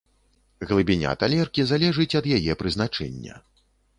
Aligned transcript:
Глыбіня 0.71 1.11
талеркі 1.23 1.65
залежыць 1.73 2.17
ад 2.21 2.25
яе 2.39 2.57
прызначэння. 2.61 3.37